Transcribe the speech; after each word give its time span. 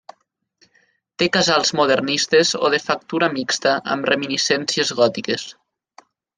Té 1.23 1.27
casals 1.35 1.73
modernistes 1.81 2.55
o 2.69 2.73
de 2.77 2.81
factura 2.87 3.31
mixta 3.37 3.77
amb 3.97 4.11
reminiscències 4.13 4.97
gòtiques. 5.03 5.49